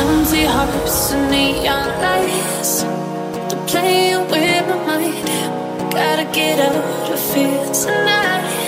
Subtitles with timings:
[0.00, 2.82] empty hearts and neon lights.
[2.82, 5.28] They're playing with my mind.
[5.92, 8.63] Gotta get out of here tonight.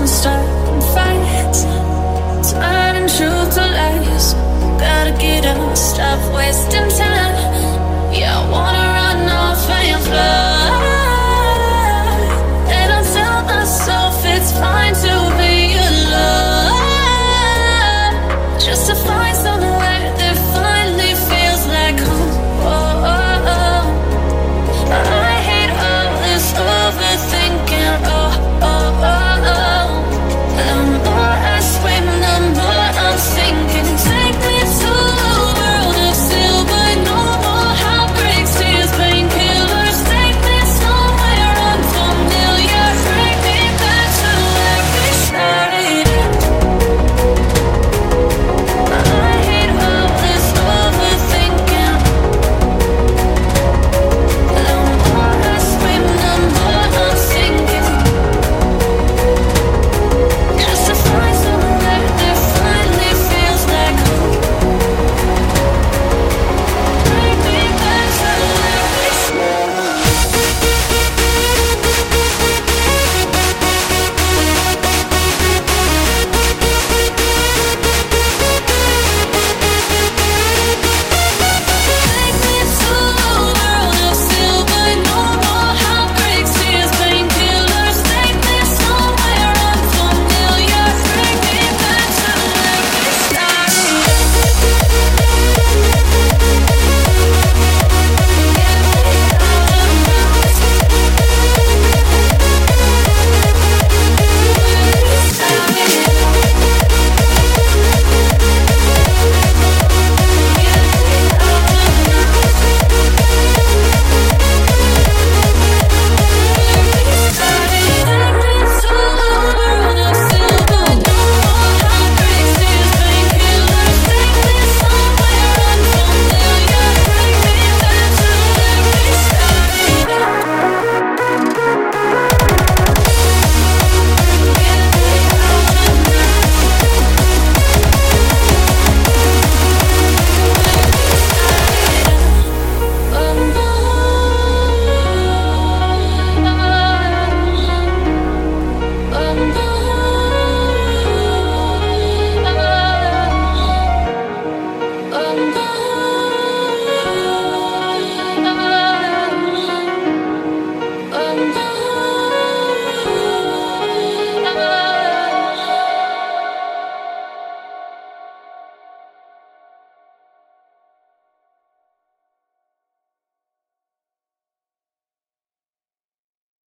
[0.00, 1.62] and starting fights,
[2.52, 4.34] turning truth to lies.
[4.80, 5.85] Gotta get up.